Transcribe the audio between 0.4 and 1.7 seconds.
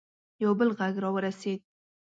یو بل غږ راورسېد.